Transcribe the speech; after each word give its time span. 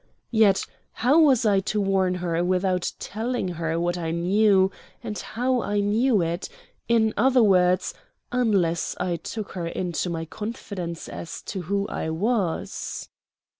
Yet 0.31 0.65
how 0.93 1.19
was 1.19 1.45
I 1.45 1.59
to 1.59 1.79
warn 1.79 2.15
her 2.15 2.43
without 2.43 2.91
telling 2.97 3.49
her 3.49 3.79
what 3.79 3.99
I 3.99 4.09
knew 4.09 4.71
and 5.03 5.15
how 5.19 5.61
I 5.61 5.79
knew 5.79 6.23
it 6.23 6.49
in 6.87 7.13
other 7.15 7.43
words, 7.43 7.93
unless 8.31 8.95
I 8.99 9.17
took 9.17 9.51
her 9.51 9.67
into 9.67 10.09
my 10.09 10.25
confidence 10.25 11.07
as 11.07 11.43
to 11.43 11.61
who 11.69 11.87
I 11.87 12.09
was? 12.09 13.09